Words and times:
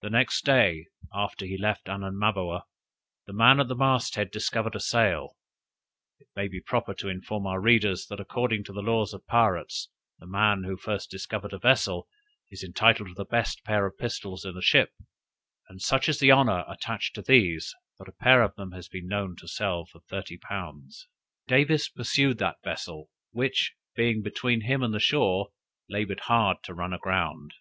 The 0.00 0.08
next 0.08 0.46
day 0.46 0.86
after 1.12 1.44
he 1.44 1.58
left 1.58 1.90
Anamaboa, 1.90 2.62
the 3.26 3.34
man 3.34 3.60
at 3.60 3.68
the 3.68 3.74
mast 3.74 4.14
head 4.14 4.30
discovered 4.30 4.74
a 4.74 4.80
sail. 4.80 5.36
It 6.18 6.28
may 6.34 6.48
be 6.48 6.62
proper 6.62 6.94
to 6.94 7.10
inform 7.10 7.46
our 7.46 7.60
readers, 7.60 8.06
that, 8.06 8.18
according 8.18 8.64
to 8.64 8.72
the 8.72 8.80
laws 8.80 9.12
of 9.12 9.26
pirates, 9.26 9.90
the 10.20 10.26
man 10.26 10.62
who 10.64 10.78
first 10.78 11.10
discovers 11.10 11.52
a 11.52 11.58
vessel, 11.58 12.08
is 12.50 12.64
entitled 12.64 13.08
to 13.10 13.14
the 13.14 13.26
best 13.26 13.62
pair 13.62 13.84
of 13.84 13.98
pistols 13.98 14.46
in 14.46 14.54
the 14.54 14.62
ship, 14.62 14.94
and 15.68 15.82
such 15.82 16.08
is 16.08 16.18
the 16.18 16.30
honor 16.30 16.64
attached 16.66 17.14
to 17.16 17.20
these, 17.20 17.74
that 17.98 18.08
a 18.08 18.12
pair 18.12 18.42
of 18.42 18.54
them 18.54 18.72
has 18.72 18.88
been 18.88 19.06
known 19.06 19.36
to 19.36 19.46
sell 19.46 19.84
for 19.84 20.00
thirty 20.00 20.38
pounds. 20.38 21.08
Davis 21.46 21.90
pursued 21.90 22.38
that 22.38 22.62
vessel, 22.64 23.10
which, 23.32 23.74
being 23.94 24.22
between 24.22 24.62
him 24.62 24.82
and 24.82 24.94
the 24.94 24.98
shore, 24.98 25.48
labored 25.90 26.20
hard 26.20 26.62
to 26.62 26.72
run 26.72 26.94
aground. 26.94 27.52